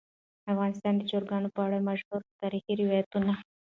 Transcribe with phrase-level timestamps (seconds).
[0.51, 3.33] افغانستان د چرګانو په اړه مشهور تاریخی روایتونه.